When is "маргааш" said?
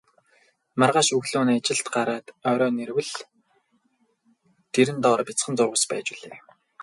0.79-1.09